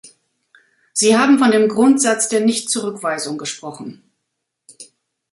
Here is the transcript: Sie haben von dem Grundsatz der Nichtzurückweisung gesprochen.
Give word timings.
Sie 0.93 1.15
haben 1.15 1.37
von 1.37 1.51
dem 1.51 1.67
Grundsatz 1.67 2.27
der 2.27 2.41
Nichtzurückweisung 2.41 3.37
gesprochen. 3.37 4.01